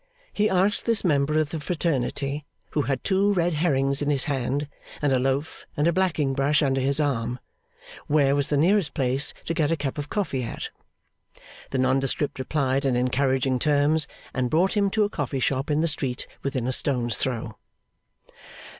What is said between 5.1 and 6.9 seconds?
a loaf and a blacking brush under